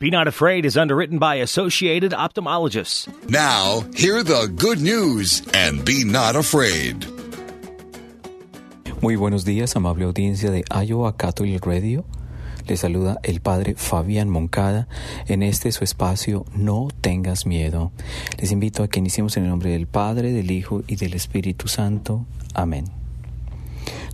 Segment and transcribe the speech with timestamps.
[0.00, 3.08] Be Not Afraid is underwritten by Associated Ophthalmologists.
[3.28, 7.04] Now, hear the good news and be not afraid.
[9.02, 12.04] Muy buenos días, amable audiencia de Iowa Catholic Radio.
[12.68, 14.86] Les saluda el padre Fabián Moncada
[15.26, 17.90] en este su espacio No tengas miedo.
[18.40, 21.66] Les invito a que iniciemos en el nombre del Padre, del Hijo y del Espíritu
[21.66, 22.24] Santo.
[22.54, 22.97] Amén.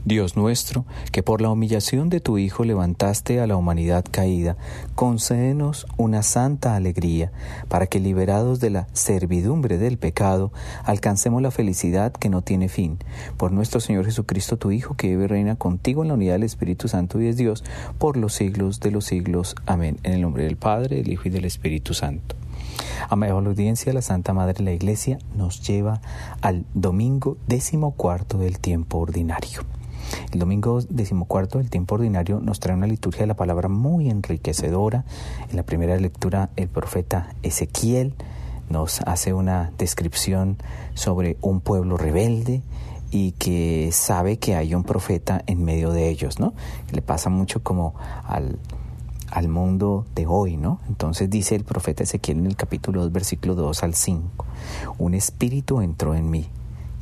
[0.05, 4.57] Dios nuestro, que por la humillación de tu Hijo levantaste a la humanidad caída,
[4.95, 7.33] concédenos una santa alegría,
[7.69, 10.53] para que liberados de la servidumbre del pecado,
[10.85, 12.99] alcancemos la felicidad que no tiene fin.
[13.39, 16.43] Por nuestro Señor Jesucristo, tu Hijo, que vive y reina contigo en la unidad del
[16.43, 17.65] Espíritu Santo y es Dios,
[17.99, 19.57] por los siglos de los siglos.
[19.65, 19.99] Amén.
[20.03, 22.37] En el nombre del Padre, del Hijo y del Espíritu Santo.
[23.09, 26.01] Amable audiencia, la Santa Madre de la Iglesia nos lleva
[26.41, 29.63] al domingo décimo cuarto del tiempo ordinario.
[30.35, 35.05] El domingo decimocuarto del tiempo ordinario nos trae una liturgia de la palabra muy enriquecedora.
[35.49, 38.15] En la primera lectura el profeta Ezequiel
[38.69, 40.57] nos hace una descripción
[40.95, 42.63] sobre un pueblo rebelde
[43.13, 46.53] y que sabe que hay un profeta en medio de ellos, ¿no?
[46.91, 48.59] Le pasa mucho como al,
[49.31, 50.81] al mundo de hoy, ¿no?
[50.89, 54.47] Entonces dice el profeta Ezequiel en el capítulo 2, versículo 2 al 5,
[54.99, 56.49] un espíritu entró en mí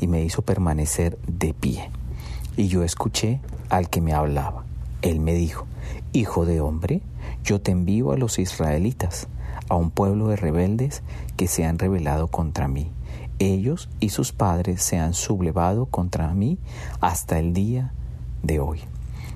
[0.01, 1.89] y me hizo permanecer de pie
[2.57, 4.65] y yo escuché al que me hablaba.
[5.03, 5.67] Él me dijo,
[6.13, 7.01] Hijo de hombre,
[7.43, 9.29] yo te envío a los israelitas,
[9.69, 11.03] a un pueblo de rebeldes
[11.37, 12.91] que se han rebelado contra mí.
[13.39, 16.59] Ellos y sus padres se han sublevado contra mí
[17.01, 17.93] hasta el día
[18.43, 18.81] de hoy.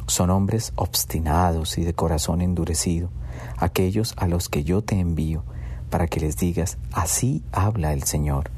[0.07, 3.09] Son hombres obstinados y de corazón endurecido,
[3.57, 5.43] aquellos a los que yo te envío,
[5.91, 8.51] para que les digas, así habla el Señor.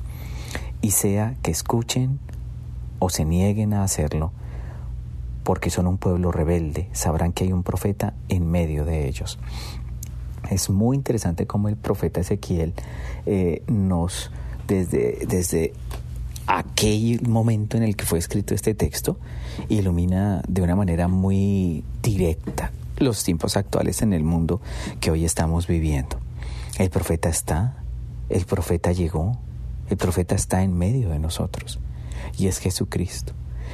[0.83, 2.19] Y sea que escuchen
[2.99, 4.33] o se nieguen a hacerlo,
[5.49, 9.39] porque son un pueblo rebelde, sabrán que hay un profeta en medio de ellos.
[10.51, 12.75] Es muy interesante cómo el profeta Ezequiel
[13.25, 14.31] eh, nos,
[14.67, 15.73] desde, desde
[16.47, 19.19] aquel momento en el que fue escrito este texto,
[19.71, 24.61] ilumina de una manera muy directa los tiempos actuales en el mundo
[25.01, 26.19] que hoy estamos viviendo.
[26.79, 27.83] El profeta está,
[28.29, 29.39] el profeta llegó,
[29.89, 31.79] el profeta está en medio de nosotros
[32.37, 33.33] y es Jesucristo.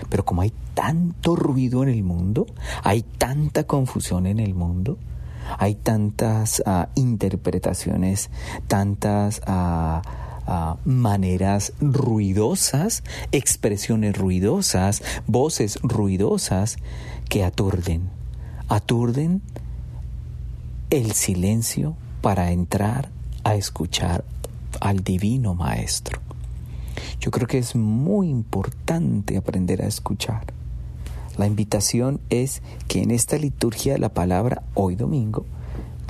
[0.09, 2.47] Pero como hay tanto ruido en el mundo,
[2.83, 4.99] hay tanta confusión en el mundo,
[5.59, 8.31] hay tantas uh, interpretaciones,
[8.67, 10.01] tantas uh,
[10.51, 16.77] uh, maneras ruidosas, expresiones ruidosas, voces ruidosas
[17.29, 18.11] que aturden,
[18.69, 19.43] aturden
[20.91, 23.11] el silencio para entrar
[23.43, 24.25] a escuchar
[24.81, 26.24] al divino Maestro.
[27.25, 30.45] Yo creo que es muy importante aprender a escuchar.
[31.39, 35.47] La invitación es que en esta liturgia de la palabra hoy domingo,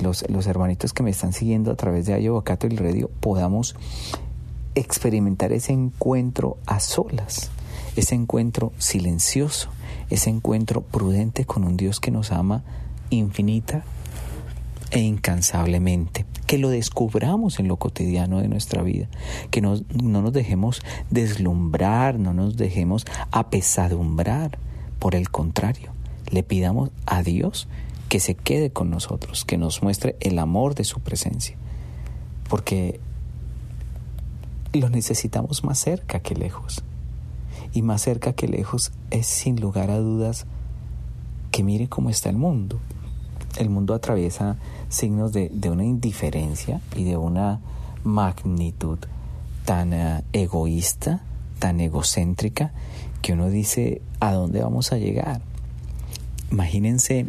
[0.03, 3.77] los, los hermanitos que me están siguiendo a través de Ayobacato y el radio, podamos
[4.75, 7.49] experimentar ese encuentro a solas,
[7.95, 9.69] ese encuentro silencioso,
[10.09, 12.61] ese encuentro prudente con un Dios que nos ama
[13.09, 13.85] infinita
[14.95, 19.09] e incansablemente que lo descubramos en lo cotidiano de nuestra vida,
[19.51, 24.57] que no, no nos dejemos deslumbrar, no nos dejemos apesadumbrar,
[24.97, 25.91] por el contrario,
[26.31, 27.67] le pidamos a Dios
[28.07, 31.57] que se quede con nosotros, que nos muestre el amor de su presencia,
[32.47, 33.01] porque
[34.71, 36.85] lo necesitamos más cerca que lejos.
[37.73, 40.45] Y más cerca que lejos es sin lugar a dudas
[41.51, 42.79] que mire cómo está el mundo.
[43.57, 44.57] El mundo atraviesa
[44.89, 47.61] signos de, una indiferencia y de una
[48.03, 48.99] magnitud
[49.63, 51.21] tan eh, egoísta,
[51.59, 52.73] tan egocéntrica,
[53.21, 55.41] que uno dice, ¿a dónde vamos a llegar?
[56.51, 57.27] Imagínense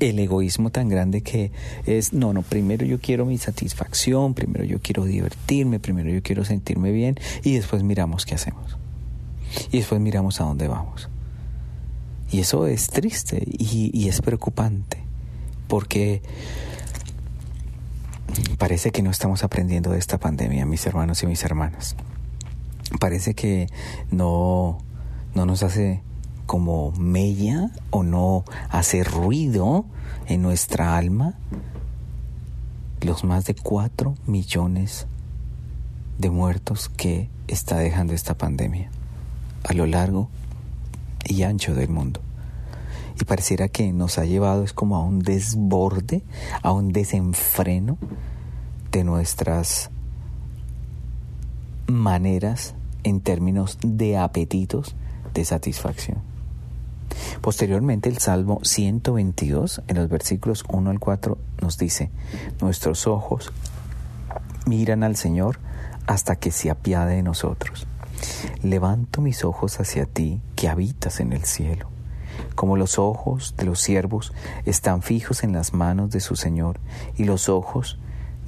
[0.00, 1.52] el egoísmo tan grande que
[1.86, 6.44] es, no, no, primero yo quiero mi satisfacción, primero yo quiero divertirme, primero yo quiero
[6.44, 8.76] sentirme bien y después miramos qué hacemos.
[9.70, 11.08] Y después miramos a dónde vamos.
[12.32, 15.01] Y eso es triste y es preocupante
[15.72, 16.20] porque
[18.58, 21.96] parece que no estamos aprendiendo de esta pandemia, mis hermanos y mis hermanas.
[23.00, 23.68] Parece que
[24.10, 24.76] no,
[25.34, 26.02] no nos hace
[26.44, 29.86] como mella o no hace ruido
[30.26, 31.38] en nuestra alma
[33.00, 35.06] los más de cuatro millones
[36.18, 38.90] de muertos que está dejando esta pandemia
[39.64, 40.28] a lo largo
[41.24, 42.20] y ancho del mundo
[43.20, 46.22] y pareciera que nos ha llevado es como a un desborde,
[46.62, 47.98] a un desenfreno
[48.90, 49.90] de nuestras
[51.86, 52.74] maneras
[53.04, 54.94] en términos de apetitos
[55.34, 56.18] de satisfacción.
[57.40, 62.10] Posteriormente el Salmo 122, en los versículos 1 al 4, nos dice,
[62.60, 63.52] nuestros ojos
[64.66, 65.58] miran al Señor
[66.06, 67.86] hasta que se apiade de nosotros.
[68.62, 71.91] Levanto mis ojos hacia ti que habitas en el cielo.
[72.54, 74.32] Como los ojos de los siervos
[74.64, 76.78] están fijos en las manos de su Señor
[77.16, 77.98] y los ojos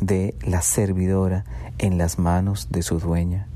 [0.01, 1.45] de la servidora
[1.79, 3.49] en las manos de su dueña.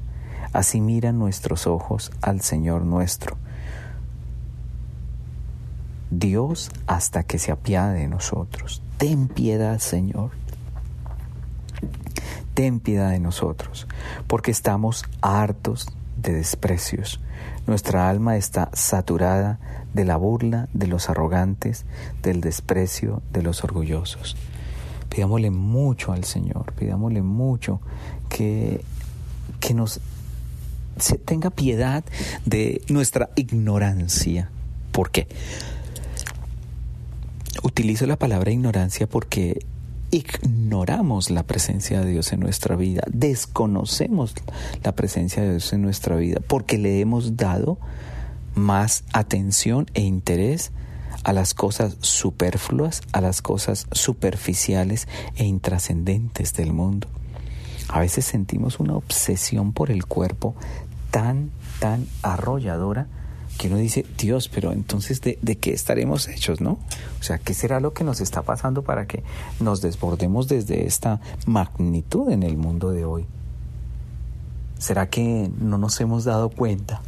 [0.53, 3.37] Así miran nuestros ojos al Señor nuestro.
[6.11, 8.83] Dios hasta que se apiade de nosotros.
[8.97, 10.31] Ten piedad, Señor.
[12.55, 13.87] Ten piedad de nosotros,
[14.27, 15.87] porque estamos hartos
[16.19, 17.21] de desprecios.
[17.67, 19.59] Nuestra alma está saturada
[19.95, 21.85] de la burla de los arrogantes,
[22.23, 24.37] del desprecio de los orgullosos.
[25.09, 27.81] Pidámosle mucho al Señor, pidámosle mucho
[28.29, 28.83] que,
[29.61, 30.01] que nos
[30.99, 32.05] se tenga piedad
[32.45, 34.51] de nuestra ignorancia.
[34.93, 35.29] ¿Por qué?
[37.63, 39.65] Utilizo la palabra ignorancia porque
[40.11, 44.35] ignoramos la presencia de Dios en nuestra vida, desconocemos
[44.83, 47.79] la presencia de Dios en nuestra vida, porque le hemos dado
[48.55, 50.73] más atención e interés
[51.25, 57.09] a las cosas superfluas, a las cosas superficiales e intrascendentes del mundo.
[57.89, 60.55] A veces sentimos una obsesión por el cuerpo
[61.11, 61.51] tan,
[61.81, 63.07] tan arrolladora
[63.59, 66.79] que uno dice, Dios, pero entonces ¿de, ¿de, qué estaremos hechos, no?
[67.21, 69.25] O sea, ¿qué será lo que nos está pasando para que
[69.61, 73.27] nos desbordemos desde esta magnitud en el mundo de hoy?
[74.79, 77.03] ¿Será que no nos hemos dado cuenta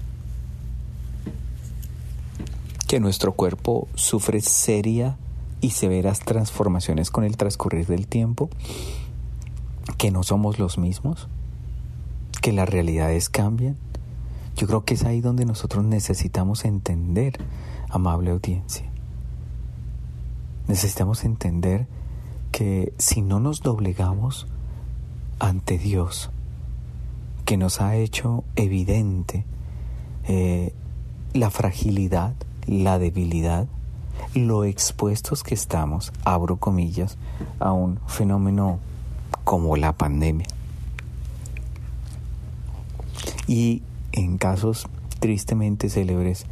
[2.88, 5.16] que nuestro cuerpo sufre seria
[5.60, 8.50] y severas transformaciones con el transcurrir del tiempo?
[9.98, 11.28] ¿Que no somos los mismos?
[12.42, 13.76] ¿Que las realidades cambian?
[14.56, 17.38] Yo creo que es ahí donde nosotros necesitamos entender,
[17.88, 18.90] amable audiencia.
[20.68, 21.86] Necesitamos entender
[22.52, 24.46] que si no nos doblegamos
[25.38, 26.30] ante Dios,
[27.44, 29.44] que nos ha hecho evidente
[30.28, 30.74] eh,
[31.32, 32.34] la fragilidad,
[32.66, 33.66] la debilidad,
[34.34, 37.16] lo expuestos que estamos, abro comillas,
[37.58, 38.78] a un fenómeno
[39.44, 40.46] como la pandemia.
[43.46, 43.82] Y
[44.12, 46.46] en casos tristemente célebres,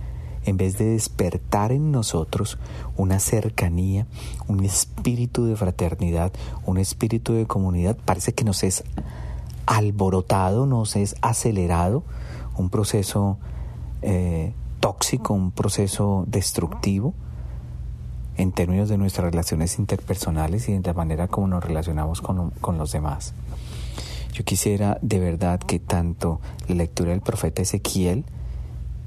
[0.44, 2.58] en vez de despertar en nosotros
[2.96, 4.06] una cercanía,
[4.46, 6.32] un espíritu de fraternidad,
[6.64, 8.84] un espíritu de comunidad, parece que nos es
[9.66, 12.02] alborotado, nos es acelerado,
[12.56, 13.38] un proceso
[14.02, 17.14] eh, tóxico, un proceso destructivo
[18.36, 22.78] en términos de nuestras relaciones interpersonales y de la manera como nos relacionamos con, con
[22.78, 23.34] los demás.
[24.38, 28.24] Yo quisiera de verdad que tanto la lectura del profeta Ezequiel,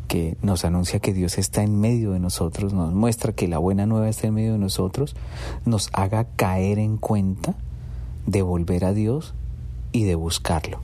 [0.10, 3.86] que nos anuncia que Dios está en medio de nosotros, nos muestra que la buena
[3.86, 5.16] nueva está en medio de nosotros,
[5.64, 7.56] nos haga caer en cuenta
[8.28, 9.34] de volver a Dios
[9.94, 10.82] y de buscarlo.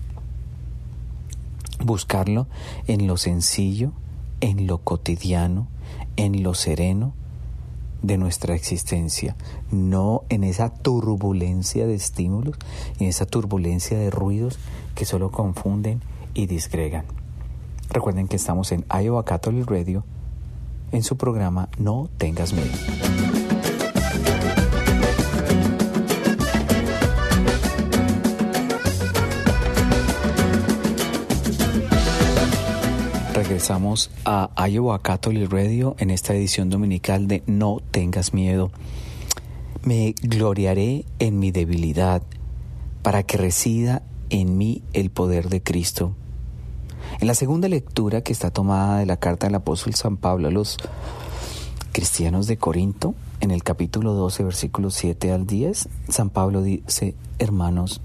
[1.84, 2.48] Buscarlo
[2.88, 3.92] en lo sencillo,
[4.40, 5.68] en lo cotidiano,
[6.16, 7.14] en lo sereno,
[8.08, 9.36] de nuestra existencia,
[9.70, 12.56] no en esa turbulencia de estímulos
[13.00, 14.58] y en esa turbulencia de ruidos
[14.96, 16.02] que solo confunden
[16.34, 17.06] y disgregan.
[17.90, 20.04] Recuerden que estamos en Iowa Catholic Radio
[20.92, 23.27] en su programa No tengas miedo.
[33.58, 38.70] Regresamos a Iowa Catholic Radio en esta edición dominical de No tengas miedo.
[39.82, 42.22] Me gloriaré en mi debilidad
[43.02, 46.14] para que resida en mí el poder de Cristo.
[47.20, 50.52] En la segunda lectura que está tomada de la carta del apóstol San Pablo a
[50.52, 50.78] los
[51.94, 58.02] cristianos de Corinto, en el capítulo 12, versículos 7 al 10, San Pablo dice, hermanos,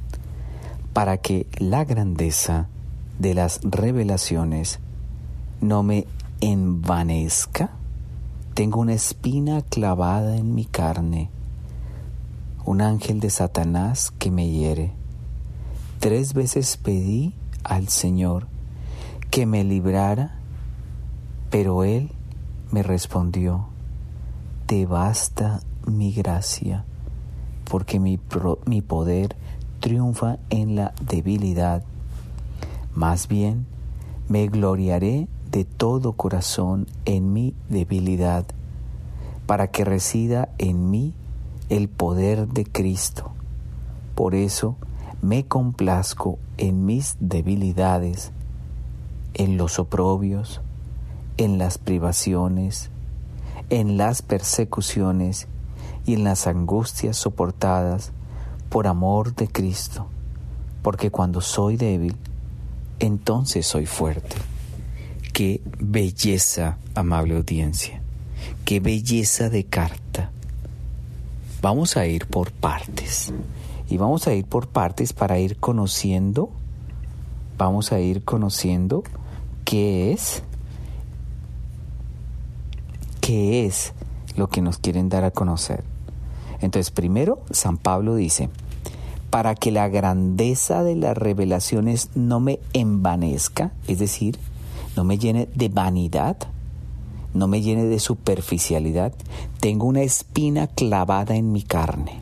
[0.94, 2.68] para que la grandeza
[3.18, 4.80] de las revelaciones
[5.62, 6.06] no me
[6.40, 7.70] envanezca.
[8.54, 11.30] Tengo una espina clavada en mi carne,
[12.66, 14.92] un ángel de Satanás que me hiere.
[16.00, 18.48] Tres veces pedí al Señor
[19.30, 20.36] que me librara,
[21.48, 22.10] pero Él
[22.72, 23.68] me respondió,
[24.66, 26.84] te basta mi gracia,
[27.70, 28.18] porque mi,
[28.66, 29.36] mi poder
[29.78, 31.84] triunfa en la debilidad.
[32.94, 33.66] Más bien,
[34.28, 38.46] me gloriaré de todo corazón en mi debilidad,
[39.46, 41.12] para que resida en mí
[41.68, 43.32] el poder de Cristo.
[44.14, 44.76] Por eso
[45.20, 48.32] me complazco en mis debilidades,
[49.34, 50.62] en los oprobios,
[51.36, 52.90] en las privaciones,
[53.68, 55.48] en las persecuciones
[56.06, 58.10] y en las angustias soportadas
[58.70, 60.06] por amor de Cristo,
[60.82, 62.16] porque cuando soy débil,
[63.00, 64.51] entonces soy fuerte.
[65.32, 68.02] Qué belleza, amable audiencia,
[68.66, 70.30] qué belleza de carta.
[71.62, 73.32] Vamos a ir por partes
[73.88, 76.50] y vamos a ir por partes para ir conociendo,
[77.56, 79.04] vamos a ir conociendo
[79.64, 80.42] qué es,
[83.22, 83.94] qué es
[84.36, 85.82] lo que nos quieren dar a conocer.
[86.60, 88.50] Entonces, primero, San Pablo dice,
[89.30, 94.38] para que la grandeza de las revelaciones no me envanezca, es decir,
[94.96, 96.36] no me llene de vanidad,
[97.34, 99.12] no me llene de superficialidad,
[99.60, 102.20] tengo una espina clavada en mi carne,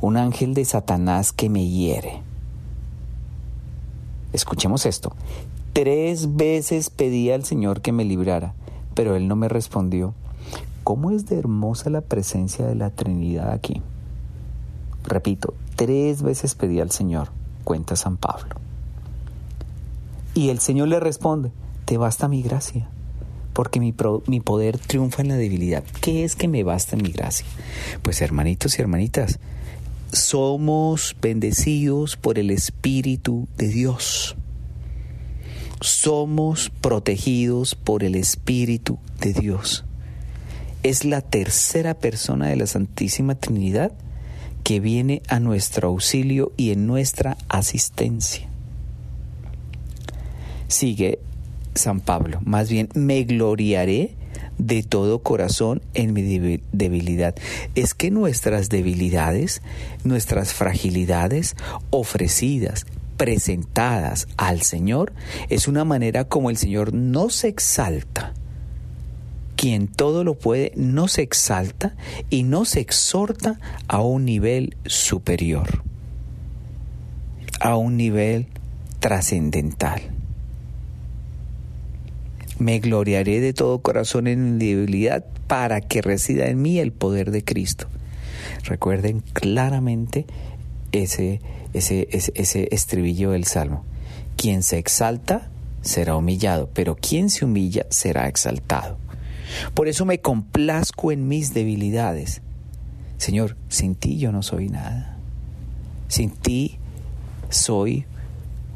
[0.00, 2.22] un ángel de Satanás que me hiere.
[4.32, 5.12] Escuchemos esto.
[5.72, 8.54] Tres veces pedí al Señor que me librara,
[8.94, 10.14] pero Él no me respondió.
[10.84, 13.82] ¿Cómo es de hermosa la presencia de la Trinidad aquí?
[15.04, 17.28] Repito, tres veces pedí al Señor,
[17.64, 18.56] cuenta San Pablo.
[20.34, 21.50] Y el Señor le responde,
[21.86, 22.88] te basta mi gracia,
[23.52, 23.94] porque mi,
[24.26, 25.84] mi, poder triunfa en la debilidad.
[26.02, 27.46] ¿Qué es que me basta mi gracia?
[28.02, 29.38] Pues hermanitos y hermanitas,
[30.12, 34.36] somos bendecidos por el Espíritu de Dios.
[35.80, 39.84] Somos protegidos por el Espíritu de Dios.
[40.82, 43.92] Es la tercera persona de la Santísima Trinidad
[44.64, 48.48] que viene a nuestro auxilio y en nuestra asistencia.
[50.66, 51.20] Sigue
[51.76, 54.16] San Pablo, más bien me gloriaré
[54.58, 56.22] de todo corazón en mi
[56.72, 57.34] debilidad.
[57.74, 59.62] Es que nuestras debilidades,
[60.04, 61.56] nuestras fragilidades
[61.90, 65.12] ofrecidas, presentadas al Señor,
[65.48, 68.34] es una manera como el Señor no se exalta
[69.56, 71.96] quien todo lo puede no se exalta
[72.30, 75.82] y no se exhorta a un nivel superior,
[77.58, 78.48] a un nivel
[79.00, 80.15] trascendental.
[82.58, 87.30] Me gloriaré de todo corazón en mi debilidad para que resida en mí el poder
[87.30, 87.86] de Cristo.
[88.64, 90.26] Recuerden claramente
[90.92, 91.40] ese,
[91.74, 93.84] ese, ese, estribillo del Salmo.
[94.36, 95.50] Quien se exalta
[95.82, 98.96] será humillado, pero quien se humilla será exaltado.
[99.74, 102.42] Por eso me complazco en mis debilidades.
[103.18, 105.16] Señor, sin ti yo no soy nada.
[106.08, 106.78] Sin ti
[107.50, 108.06] soy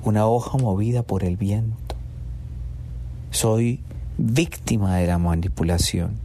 [0.04, 1.89] una hoja movida por el viento.
[3.30, 3.80] Soy
[4.18, 6.18] víctima de la manipulación.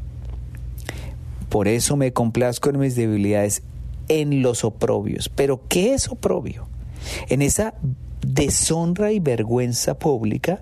[1.50, 3.64] Por eso me complazco en mis debilidades,
[4.08, 5.30] en los oprobios.
[5.30, 6.68] Pero ¿qué es oprobio?
[7.30, 7.76] En esa
[8.26, 10.62] deshonra y vergüenza pública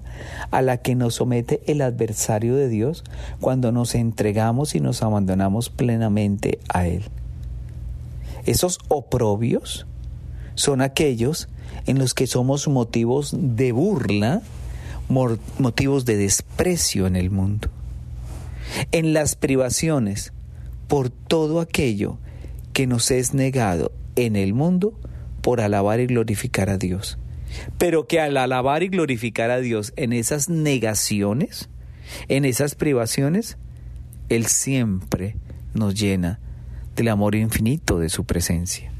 [0.51, 3.03] a la que nos somete el adversario de Dios
[3.39, 7.03] cuando nos entregamos y nos abandonamos plenamente a Él.
[8.45, 9.88] Esos oprobios
[10.55, 11.47] son aquellos
[11.85, 14.41] en los que somos motivos de burla,
[15.10, 17.69] motivos de desprecio en el mundo.
[18.91, 20.33] En las privaciones,
[20.88, 22.17] por todo aquello
[22.74, 24.93] que nos es negado en el mundo
[25.41, 27.17] por alabar y glorificar a Dios
[27.77, 31.69] pero que al alabar y glorificar a Dios en esas negaciones,
[32.27, 33.57] en esas privaciones,
[34.29, 35.36] Él siempre
[35.74, 36.39] nos llena
[36.95, 38.92] del amor infinito de su presencia.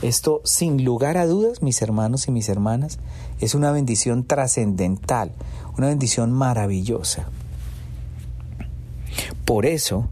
[0.00, 2.98] Esto, sin lugar a dudas, mis hermanos y mis hermanas,
[3.40, 5.32] es una bendición trascendental,
[5.76, 7.28] una bendición maravillosa.
[9.44, 10.08] Por eso,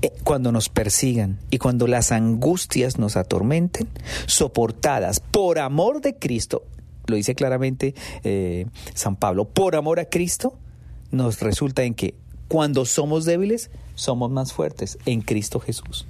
[0.00, 3.88] eh, cuando nos persigan y cuando las angustias nos atormenten,
[4.26, 6.62] soportadas por amor de Cristo,
[7.06, 10.54] lo dice claramente eh, San Pablo, por amor a Cristo,
[11.10, 12.14] nos resulta en que
[12.48, 16.06] cuando somos débiles, somos más fuertes en Cristo Jesús.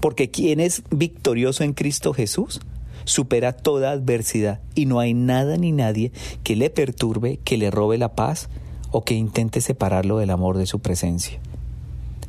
[0.00, 2.60] Porque quien es victorioso en Cristo Jesús,
[3.04, 6.12] supera toda adversidad y no hay nada ni nadie
[6.42, 8.48] que le perturbe, que le robe la paz
[8.90, 11.38] o que intente separarlo del amor de su presencia.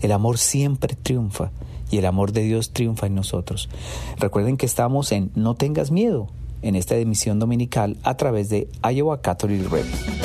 [0.01, 1.51] El amor siempre triunfa
[1.91, 3.69] y el amor de Dios triunfa en nosotros.
[4.17, 6.27] Recuerden que estamos en No tengas miedo
[6.61, 10.24] en esta emisión dominical a través de Iowa Catholic Radio.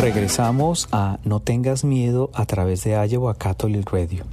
[0.00, 4.24] Regresamos a No tengas miedo a través de Iowa Catholic Radio.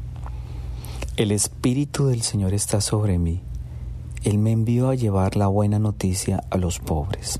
[1.17, 3.41] El Espíritu del Señor está sobre mí
[4.23, 7.39] él me envió a llevar la buena noticia a los pobres.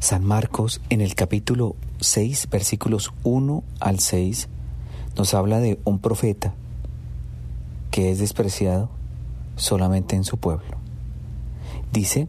[0.00, 4.48] San Marcos en el capítulo 6, versículos 1 al 6,
[5.16, 6.54] nos habla de un profeta
[7.90, 8.88] que es despreciado,
[9.56, 10.78] solamente en su pueblo.
[11.92, 12.28] Dice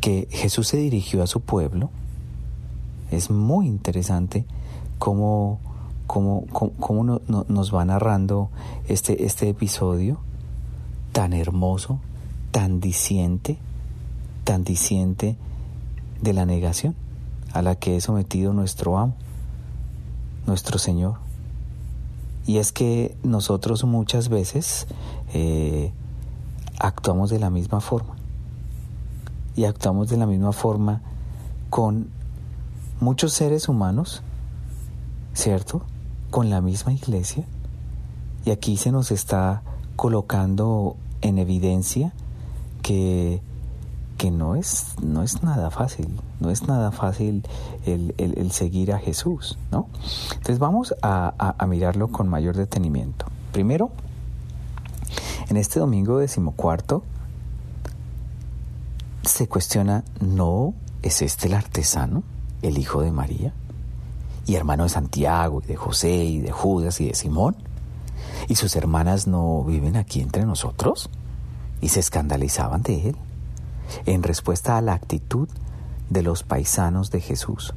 [0.00, 1.90] que Jesús se dirigió a su pueblo.
[3.12, 4.46] Es muy interesante
[4.98, 5.60] cómo,
[6.06, 8.48] cómo, cómo, nos va narrando
[8.88, 10.18] este, este episodio
[11.12, 12.00] tan hermoso,
[12.52, 13.58] tan diciente,
[14.44, 15.36] tan diciente
[16.22, 16.94] de la negación
[17.52, 19.14] a la que es sometido nuestro amo,
[20.46, 21.16] nuestro Señor.
[22.46, 24.86] Y es que nosotros muchas veces
[25.34, 25.92] eh,
[26.78, 28.16] actuamos de la misma forma.
[29.54, 31.02] Y actuamos de la misma forma
[31.68, 32.08] con
[33.02, 34.22] muchos seres humanos,
[35.34, 35.82] ¿cierto?
[36.30, 37.44] Con la misma iglesia.
[38.44, 39.62] Y aquí se nos está
[39.96, 42.12] colocando en evidencia
[42.82, 43.42] que
[44.22, 46.06] que no es, no es nada fácil,
[46.38, 47.42] no es nada fácil
[47.86, 49.88] el, seguir a Jesús, ¿no?
[50.30, 53.26] Entonces vamos a, mirarlo con mayor detenimiento.
[53.50, 53.90] Primero,
[55.48, 57.02] en este domingo decimocuarto,
[59.24, 62.22] se cuestiona, ¿no es este el artesano,
[62.62, 63.52] el hijo de María?
[64.46, 67.56] Y hermano de Santiago, y de José, y de Judas, y de Simón.
[68.48, 71.10] ¿Y sus hermanas no viven aquí entre nosotros?
[71.80, 73.16] Y se escandalizaban de él
[74.06, 75.48] en respuesta a la actitud
[76.10, 77.74] de los paisanos de Jesús.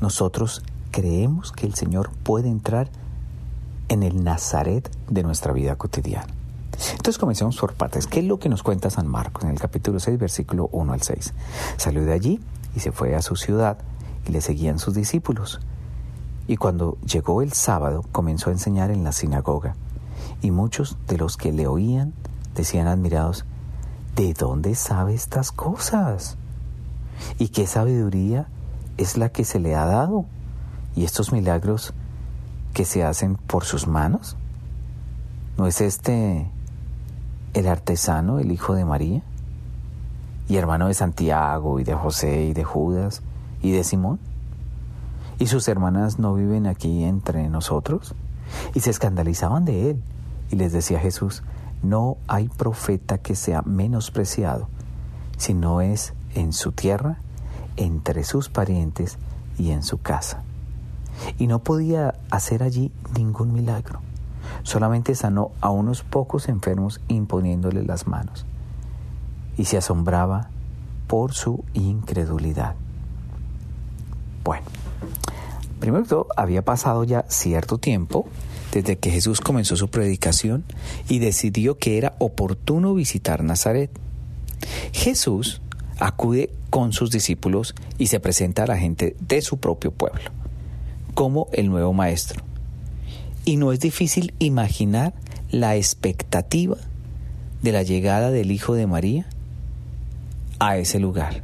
[0.00, 2.88] Nosotros creemos que el Señor puede entrar
[3.88, 6.32] en el Nazaret de nuestra vida cotidiana.
[6.92, 8.06] Entonces comencemos por partes.
[8.06, 11.02] ¿Qué es lo que nos cuenta San Marcos en el capítulo 6, versículo 1 al
[11.02, 11.34] 6?
[11.76, 12.40] Salió de allí
[12.74, 13.78] y se fue a su ciudad
[14.26, 15.60] y le seguían sus discípulos.
[16.46, 19.76] Y cuando llegó el sábado comenzó a enseñar en la sinagoga.
[20.42, 22.12] Y muchos de los que le oían
[22.54, 23.44] decían admirados,
[24.14, 26.36] ¿de dónde sabe estas cosas?
[27.38, 28.48] ¿Y qué sabiduría
[28.96, 30.26] es la que se le ha dado?
[30.94, 31.94] ¿Y estos milagros
[32.74, 34.36] que se hacen por sus manos?
[35.56, 36.46] ¿No es este
[37.54, 39.22] el artesano, el hijo de María?
[40.48, 43.22] ¿Y hermano de Santiago y de José y de Judas
[43.64, 44.20] y de Simón?
[45.38, 48.14] ¿Y sus hermanas no viven aquí entre nosotros?
[48.74, 50.02] Y se escandalizaban de él.
[50.50, 51.42] Y les decía Jesús,
[51.82, 54.68] no hay profeta que sea menospreciado,
[55.38, 57.18] si no es en su tierra,
[57.76, 59.16] entre sus parientes
[59.58, 60.42] y en su casa.
[61.38, 64.00] Y no podía hacer allí ningún milagro.
[64.62, 68.44] Solamente sanó a unos pocos enfermos imponiéndole las manos.
[69.56, 70.50] Y se asombraba
[71.06, 72.74] por su incredulidad.
[74.44, 74.66] Bueno,
[75.80, 78.26] primero que todo, había pasado ya cierto tiempo
[78.72, 80.64] desde que Jesús comenzó su predicación
[81.08, 83.90] y decidió que era oportuno visitar Nazaret.
[84.92, 85.62] Jesús
[85.98, 90.30] acude con sus discípulos y se presenta a la gente de su propio pueblo
[91.14, 92.42] como el nuevo maestro.
[93.44, 95.14] Y no es difícil imaginar
[95.50, 96.76] la expectativa
[97.62, 99.26] de la llegada del Hijo de María
[100.58, 101.42] a ese lugar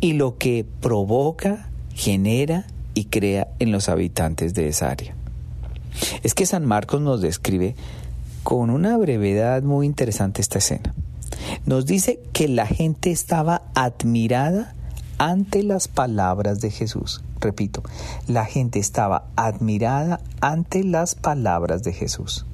[0.00, 5.14] y lo que provoca, genera y crea en los habitantes de esa área.
[6.22, 7.76] Es que San Marcos nos describe
[8.42, 10.94] con una brevedad muy interesante esta escena.
[11.66, 14.74] Nos dice que la gente estaba admirada
[15.18, 17.22] ante las palabras de Jesús.
[17.40, 17.82] Repito,
[18.26, 22.46] la gente estaba admirada ante las palabras de Jesús.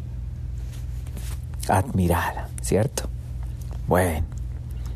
[1.69, 3.09] Admirada, ¿cierto?
[3.87, 4.27] Bueno,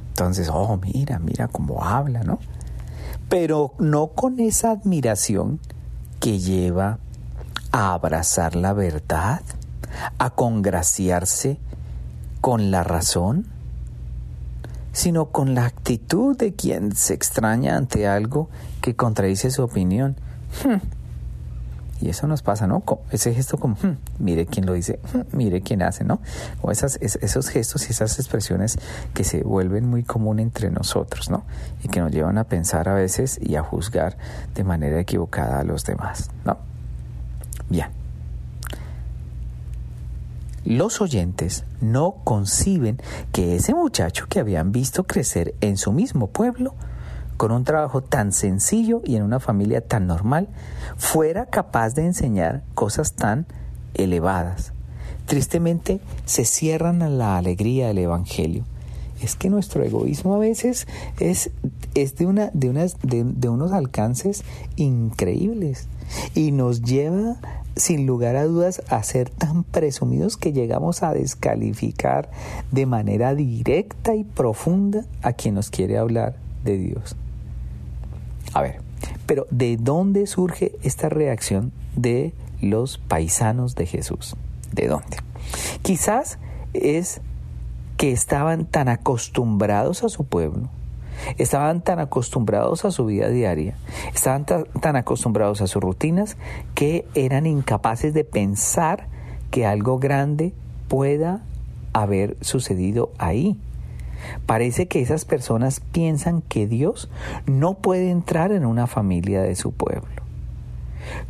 [0.08, 2.38] entonces, oh, mira, mira cómo habla, ¿no?
[3.28, 5.60] Pero no con esa admiración
[6.20, 6.98] que lleva
[7.72, 9.42] a abrazar la verdad,
[10.18, 11.58] a congraciarse
[12.40, 13.46] con la razón,
[14.92, 18.48] sino con la actitud de quien se extraña ante algo
[18.80, 20.16] que contradice su opinión.
[22.00, 22.82] Y eso nos pasa, ¿no?
[23.10, 26.20] Ese gesto como, hmm, mire quién lo dice, hmm, mire quién hace, ¿no?
[26.60, 28.78] O esas, esos gestos y esas expresiones
[29.14, 31.44] que se vuelven muy común entre nosotros, ¿no?
[31.82, 34.16] Y que nos llevan a pensar a veces y a juzgar
[34.54, 36.58] de manera equivocada a los demás, ¿no?
[37.68, 37.88] Bien.
[40.64, 42.98] Los oyentes no conciben
[43.32, 46.74] que ese muchacho que habían visto crecer en su mismo pueblo,
[47.36, 50.48] con un trabajo tan sencillo y en una familia tan normal,
[50.96, 53.46] fuera capaz de enseñar cosas tan
[53.94, 54.72] elevadas.
[55.26, 58.64] Tristemente se cierran a la alegría del Evangelio.
[59.22, 60.86] Es que nuestro egoísmo a veces
[61.18, 61.50] es,
[61.94, 64.42] es de, una, de, unas, de unos alcances
[64.76, 65.86] increíbles
[66.34, 67.36] y nos lleva
[67.76, 72.30] sin lugar a dudas a ser tan presumidos que llegamos a descalificar
[72.70, 77.16] de manera directa y profunda a quien nos quiere hablar de Dios.
[78.54, 78.80] A ver,
[79.26, 84.36] pero ¿de dónde surge esta reacción de los paisanos de Jesús?
[84.72, 85.18] ¿De dónde?
[85.82, 86.38] Quizás
[86.72, 87.20] es
[87.96, 90.68] que estaban tan acostumbrados a su pueblo,
[91.36, 93.76] estaban tan acostumbrados a su vida diaria,
[94.14, 96.36] estaban tan acostumbrados a sus rutinas
[96.74, 99.08] que eran incapaces de pensar
[99.50, 100.52] que algo grande
[100.88, 101.42] pueda
[101.92, 103.58] haber sucedido ahí.
[104.46, 107.10] Parece que esas personas piensan que Dios
[107.46, 110.22] no puede entrar en una familia de su pueblo,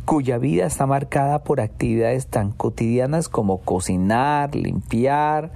[0.05, 5.51] cuya vida está marcada por actividades tan cotidianas como cocinar, limpiar,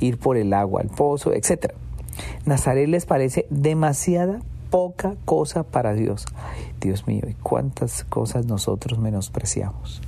[0.00, 1.72] ir por el agua al pozo, etc.
[2.44, 6.26] Nazaret les parece demasiada poca cosa para Dios.
[6.34, 10.02] Ay, Dios mío, ¿y cuántas cosas nosotros menospreciamos?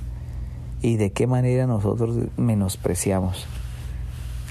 [0.81, 3.47] ¿Y de qué manera nosotros menospreciamos?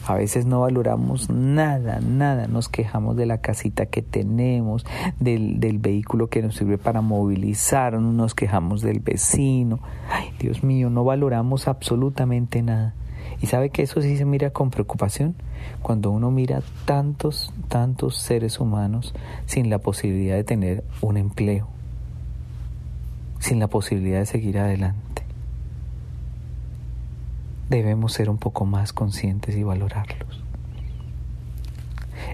[0.09, 2.47] A veces no valoramos nada, nada.
[2.47, 4.87] Nos quejamos de la casita que tenemos,
[5.21, 9.81] del, del vehículo que nos sirve para movilizar, nos quejamos del vecino.
[10.11, 12.95] Ay, Dios mío, no valoramos absolutamente nada.
[13.43, 15.35] ¿Y sabe que eso sí se mira con preocupación?
[15.83, 21.69] Cuando uno mira tantos, tantos seres humanos sin la posibilidad de tener un empleo,
[23.41, 25.08] sin la posibilidad de seguir adelante
[27.69, 30.43] debemos ser un poco más conscientes y valorarlos.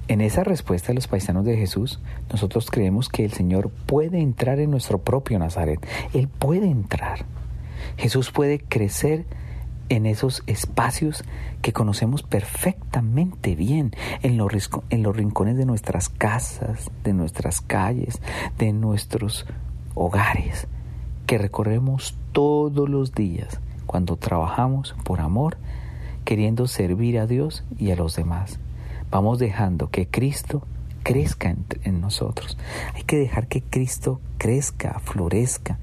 [0.09, 4.59] En esa respuesta a los paisanos de Jesús, nosotros creemos que el Señor puede entrar
[4.59, 5.85] en nuestro propio Nazaret.
[6.13, 7.25] Él puede entrar.
[7.97, 9.25] Jesús puede crecer
[9.89, 11.25] en esos espacios
[11.63, 13.93] que conocemos perfectamente bien,
[14.23, 18.21] en los, en los rincones de nuestras casas, de nuestras calles,
[18.59, 19.47] de nuestros
[19.95, 20.67] hogares,
[21.27, 23.61] que recorremos todos los días
[23.95, 25.57] cuando trabajamos por amor,
[26.25, 28.59] queriendo servir a Dios y a los demás.
[29.09, 30.67] Vamos dejando que Cristo
[31.05, 31.55] crezca
[31.85, 32.59] en, nosotros.
[32.97, 35.79] Hay que dejar que Cristo crezca, florezca,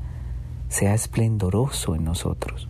[0.68, 2.68] sea esplendoroso en nosotros.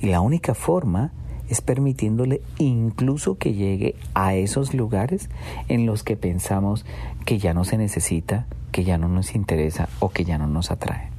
[0.00, 1.12] Y la única forma
[1.48, 5.30] es permitiéndole incluso que llegue a esos lugares
[5.68, 6.84] en los que pensamos
[7.24, 10.72] que ya no se necesita, que ya no nos interesa o que ya no nos
[10.72, 11.11] atrae.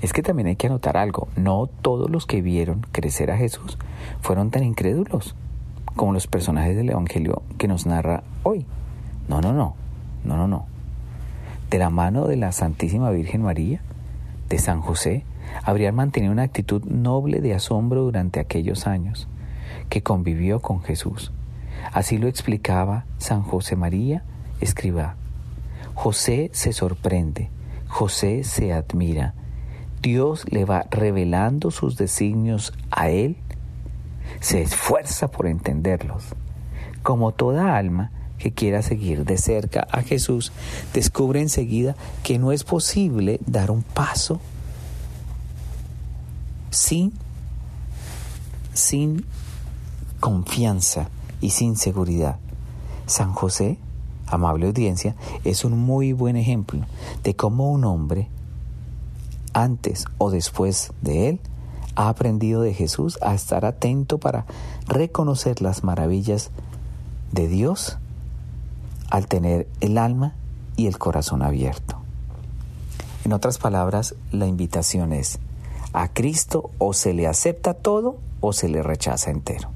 [0.00, 3.78] Es que también hay que anotar algo, no todos los que vieron crecer a Jesús
[4.20, 5.34] fueron tan incrédulos
[5.96, 8.66] como los personajes del Evangelio que nos narra hoy.
[9.28, 9.74] No, no, no,
[10.24, 10.66] no, no, no.
[11.70, 13.80] De la mano de la Santísima Virgen María,
[14.48, 15.24] de San José,
[15.62, 19.28] habrían mantenido una actitud noble de asombro durante aquellos años
[19.88, 21.32] que convivió con Jesús.
[21.92, 24.24] Así lo explicaba San José María,
[24.60, 25.16] escriba.
[25.94, 27.50] José se sorprende,
[27.88, 29.34] José se admira,
[30.02, 33.36] Dios le va revelando sus designios a él,
[34.40, 36.24] se esfuerza por entenderlos.
[37.02, 40.52] Como toda alma que quiera seguir de cerca a Jesús,
[40.94, 44.40] descubre enseguida que no es posible dar un paso
[46.70, 47.12] sin,
[48.72, 49.26] sin
[50.18, 51.10] confianza
[51.42, 52.38] y sin seguridad.
[53.06, 53.76] San José,
[54.26, 56.86] amable audiencia, es un muy buen ejemplo
[57.22, 58.28] de cómo un hombre
[59.52, 61.40] antes o después de él,
[61.96, 64.46] ha aprendido de Jesús a estar atento para
[64.86, 66.50] reconocer las maravillas
[67.32, 67.98] de Dios
[69.10, 70.34] al tener el alma
[70.76, 71.96] y el corazón abierto.
[73.24, 75.38] En otras palabras, la invitación es,
[75.92, 79.70] a Cristo o se le acepta todo o se le rechaza entero.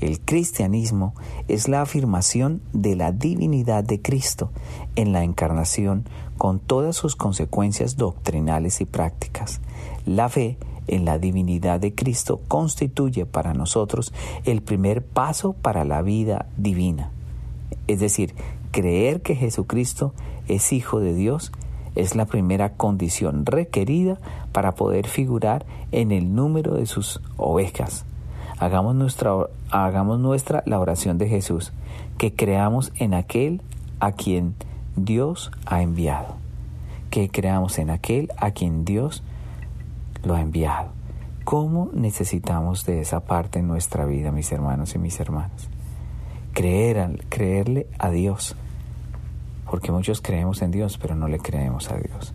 [0.00, 1.14] El cristianismo
[1.48, 4.50] es la afirmación de la divinidad de Cristo
[4.96, 6.04] en la encarnación
[6.38, 9.60] con todas sus consecuencias doctrinales y prácticas.
[10.06, 14.12] La fe en la divinidad de Cristo constituye para nosotros
[14.44, 17.10] el primer paso para la vida divina.
[17.86, 18.34] Es decir,
[18.70, 20.12] creer que Jesucristo
[20.48, 21.52] es Hijo de Dios
[21.94, 24.18] es la primera condición requerida
[24.52, 28.04] para poder figurar en el número de sus ovejas.
[28.58, 29.32] Hagamos nuestra,
[29.70, 31.72] hagamos nuestra la oración de Jesús,
[32.18, 33.60] que creamos en aquel
[34.00, 34.54] a quien
[34.96, 36.36] Dios ha enviado.
[37.10, 39.22] Que creamos en aquel a quien Dios
[40.22, 40.88] lo ha enviado.
[41.44, 45.68] ¿Cómo necesitamos de esa parte en nuestra vida, mis hermanos y mis hermanas?
[46.52, 48.56] Creer, creerle a Dios.
[49.70, 52.32] Porque muchos creemos en Dios, pero no le creemos a Dios.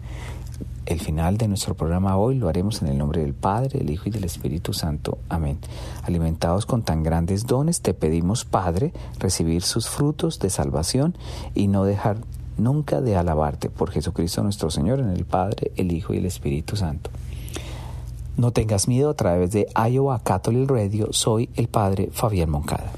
[0.86, 4.10] El final de nuestro programa hoy lo haremos en el nombre del Padre, del Hijo
[4.10, 5.20] y del Espíritu Santo.
[5.30, 5.60] Amén.
[6.04, 11.16] Alimentados con tan grandes dones, te pedimos, Padre, recibir sus frutos de salvación
[11.54, 12.18] y no dejar
[12.60, 16.76] nunca de alabarte por Jesucristo nuestro Señor, en el Padre, el Hijo y el Espíritu
[16.76, 17.10] Santo.
[18.38, 21.10] No tengas miedo a través de Iowa Catholic Radio.
[21.12, 22.92] Soy el Padre Fabián Moncada.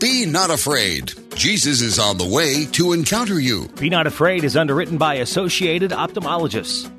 [0.00, 1.12] Be not afraid.
[1.34, 3.68] Jesus is on the way to encounter you.
[3.80, 6.90] Be Not Afraid is underwritten by Associated Ophthalmologists.